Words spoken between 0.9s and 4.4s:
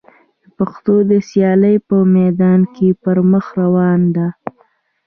د سیالۍ په میدان کي پر مخ روانه ده.